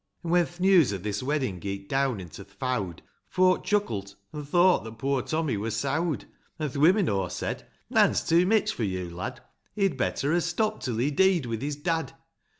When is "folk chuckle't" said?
3.27-4.15